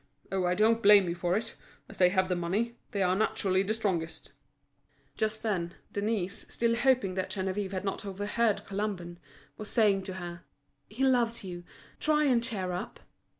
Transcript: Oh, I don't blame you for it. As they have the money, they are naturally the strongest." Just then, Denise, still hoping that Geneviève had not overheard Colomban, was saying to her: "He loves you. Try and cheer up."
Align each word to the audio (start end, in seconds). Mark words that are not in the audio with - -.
Oh, 0.31 0.45
I 0.45 0.55
don't 0.55 0.81
blame 0.81 1.07
you 1.07 1.13
for 1.13 1.37
it. 1.37 1.55
As 1.87 1.97
they 1.99 2.09
have 2.09 2.27
the 2.27 2.35
money, 2.35 2.75
they 2.89 3.03
are 3.03 3.15
naturally 3.15 3.61
the 3.61 3.75
strongest." 3.75 4.31
Just 5.15 5.43
then, 5.43 5.75
Denise, 5.93 6.43
still 6.51 6.75
hoping 6.75 7.13
that 7.13 7.29
Geneviève 7.29 7.71
had 7.73 7.85
not 7.85 8.03
overheard 8.03 8.65
Colomban, 8.65 9.19
was 9.57 9.69
saying 9.69 10.01
to 10.05 10.13
her: 10.13 10.41
"He 10.89 11.03
loves 11.05 11.43
you. 11.43 11.63
Try 11.99 12.23
and 12.23 12.43
cheer 12.43 12.71
up." 12.71 12.99